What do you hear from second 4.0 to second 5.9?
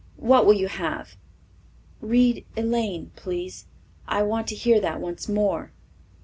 I want to hear that once more."